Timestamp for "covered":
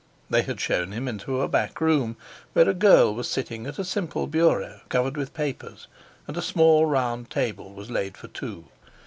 4.89-5.15